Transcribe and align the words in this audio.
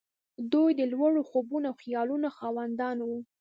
دوی 0.51 0.71
د 0.79 0.81
لوړو 0.93 1.21
خوبونو 1.29 1.65
او 1.69 1.79
خيالونو 1.81 2.27
خاوندان 2.37 2.97
وو. 3.07 3.19